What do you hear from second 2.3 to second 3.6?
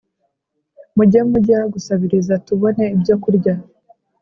tubone ibyo kurya